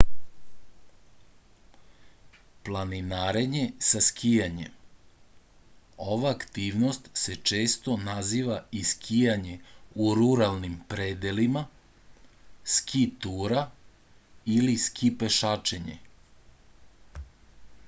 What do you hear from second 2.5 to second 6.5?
planinarenje sa skijanjem ova